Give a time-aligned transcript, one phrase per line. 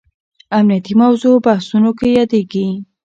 [0.57, 2.67] امنیتي موضوع بحثونو کې یادېږي.